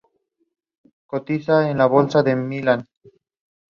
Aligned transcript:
The 1.11 1.17
aircraft 1.17 1.29
was 1.45 1.45
then 1.45 1.75
flown 1.79 2.05
to 2.07 2.11
Sydney 2.11 2.61
by 2.61 2.75
the 2.77 2.77
same 2.81 2.87
crew. 3.03 3.19